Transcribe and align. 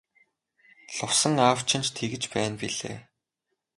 Лувсан 0.95 1.35
аав 1.47 1.59
чинь 1.69 1.85
ч 1.85 1.89
тэгж 1.97 2.23
байна 2.33 2.55
билээ. 2.61 2.97